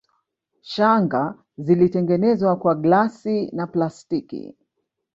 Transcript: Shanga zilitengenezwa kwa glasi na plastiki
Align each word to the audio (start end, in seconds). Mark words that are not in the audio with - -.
Shanga 0.63 1.35
zilitengenezwa 1.57 2.55
kwa 2.55 2.75
glasi 2.75 3.49
na 3.53 3.67
plastiki 3.67 4.55